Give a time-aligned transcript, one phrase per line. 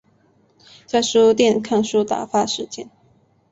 [0.87, 2.89] 在书店看书打发时间